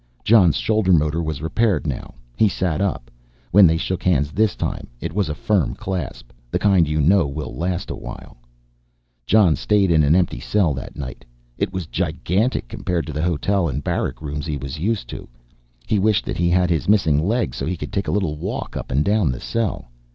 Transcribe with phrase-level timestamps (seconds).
[0.23, 3.11] Jon's shoulder motor was repaired now, he sat up.
[3.51, 6.31] When they shook hands this time it was a firm clasp.
[6.49, 8.37] The kind you know will last awhile.
[9.27, 11.23] Jon stayed in an empty cell that night.
[11.55, 15.29] It was gigantic compared to the hotel and barrack rooms he was used to.
[15.85, 18.75] He wished that he had his missing legs so he could take a little walk
[18.75, 19.87] up and down the cell.